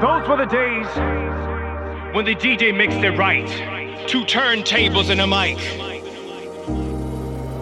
[0.00, 0.86] Those were the days
[2.14, 3.48] when the DJ mixed it right.
[4.06, 5.58] Two turntables and a mic.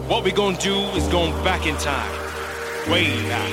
[0.07, 2.13] What we gonna do is going back in time,
[2.91, 3.51] way back,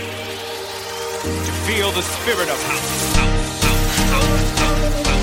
[1.21, 3.15] to feel the spirit of house.
[3.15, 3.61] house,
[4.11, 5.22] house, house, house, house.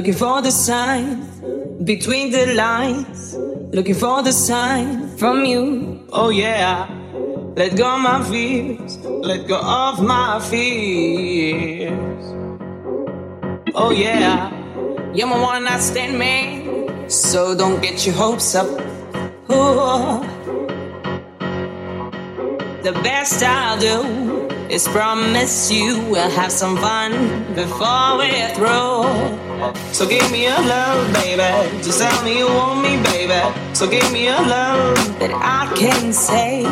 [0.00, 3.36] Looking for the sign between the lines.
[3.70, 6.08] Looking for the sign from you.
[6.10, 6.88] Oh yeah.
[7.54, 8.96] Let go of my fears.
[9.04, 12.24] Let go of my fears.
[13.74, 14.48] Oh yeah.
[15.12, 17.10] You're my one night stand man.
[17.10, 18.70] So don't get your hopes up.
[19.52, 20.24] Ooh.
[22.80, 27.12] The best I'll do is promise you we'll have some fun
[27.54, 29.49] before we're through.
[29.92, 31.50] So give me a love, baby.
[31.82, 33.40] Just tell me you want me, baby.
[33.74, 36.64] So give me a love that I can say.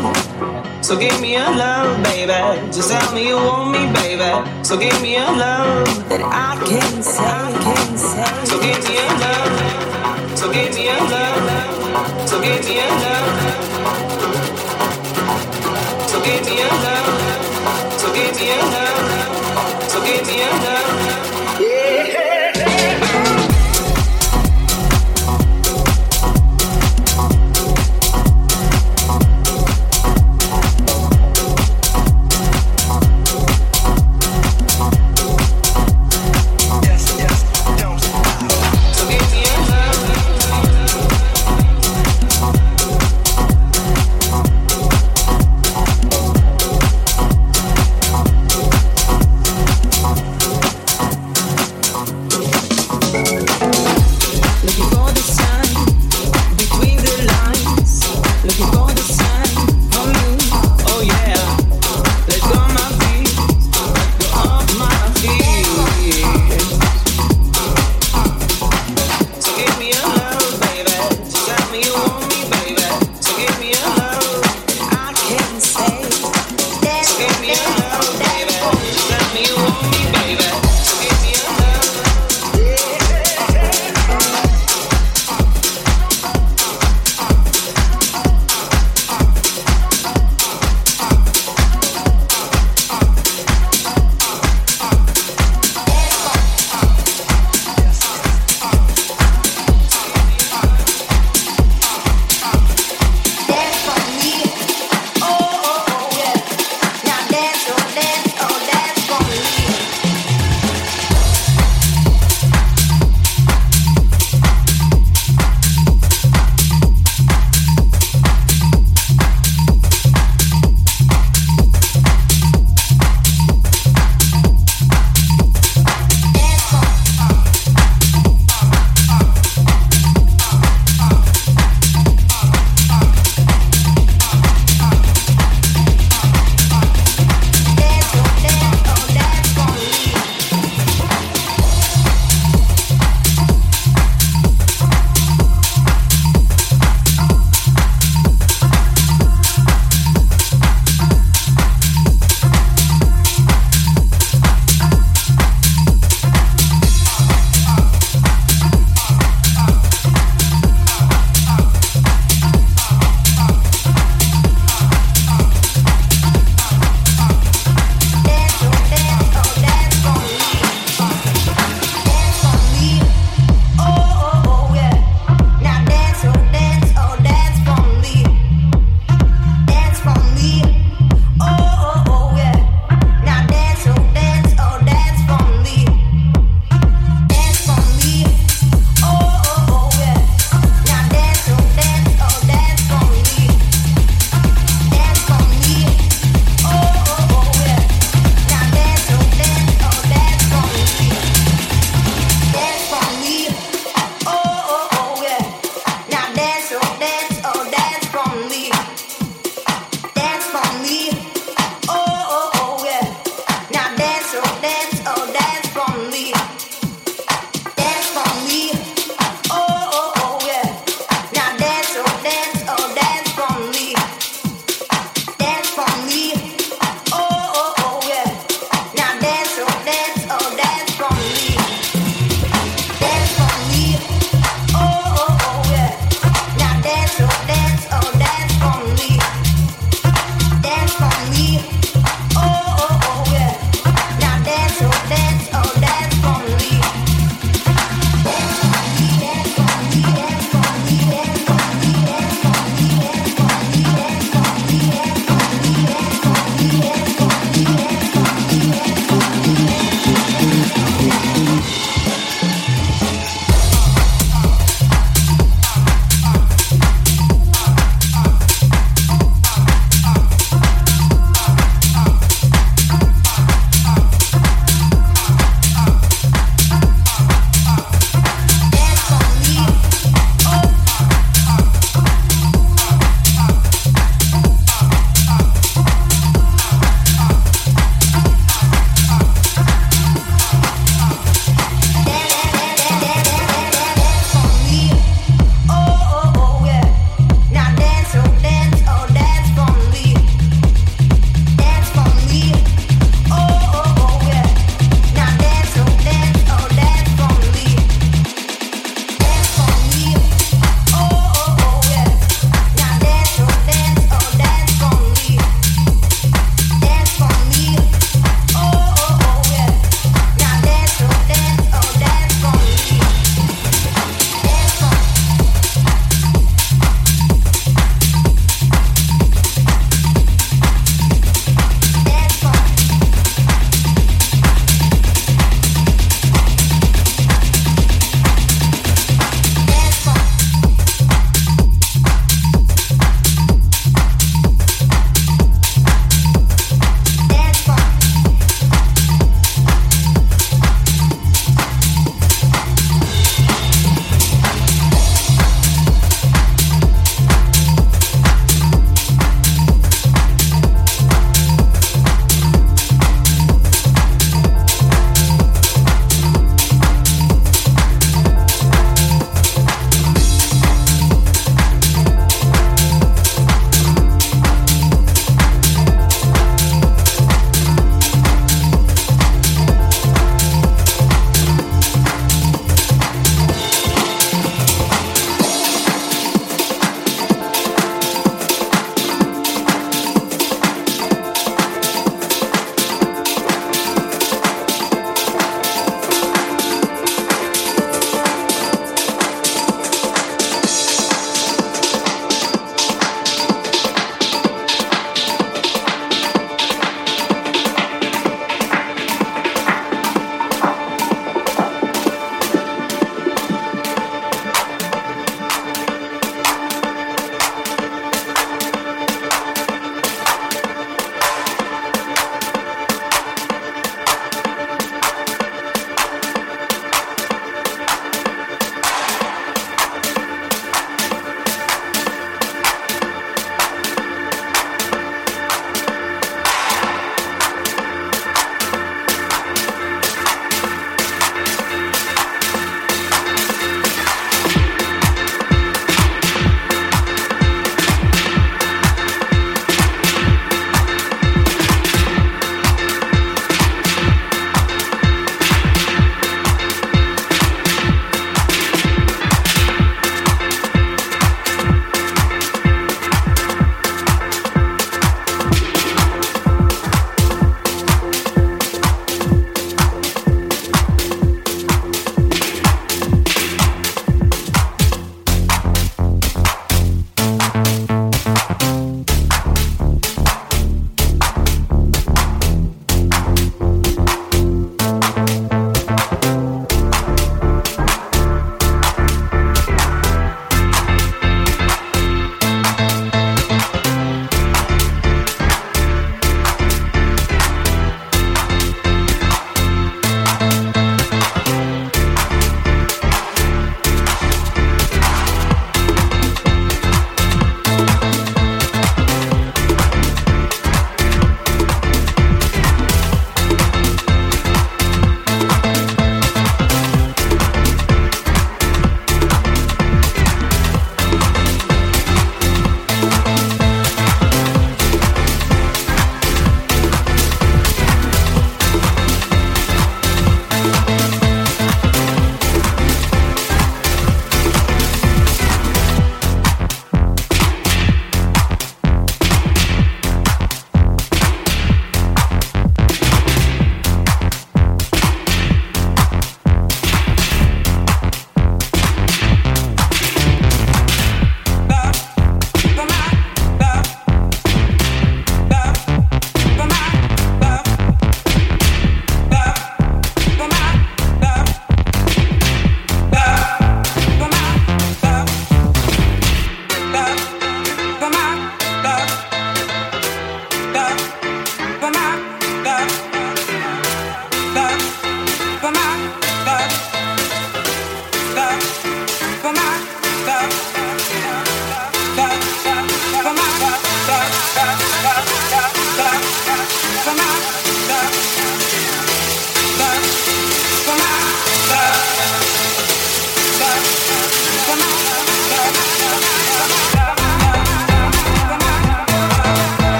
[0.82, 2.40] So give me a love, baby.
[2.72, 4.30] Just tell me you want me, baby.
[4.64, 7.24] So give me a love that I can say.
[7.24, 8.46] I can say.
[8.46, 10.38] So give me a love.
[10.38, 12.28] So give me a love.
[12.28, 13.07] So give me a love.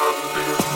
[0.00, 0.67] I've been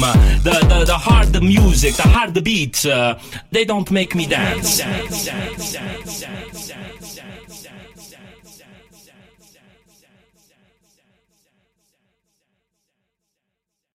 [0.00, 0.12] the
[0.44, 2.84] the the, the hard music, the hard the beats.
[2.86, 3.18] Uh,
[3.50, 4.78] they don't make me dance.
[4.78, 6.07] dance, dance, dance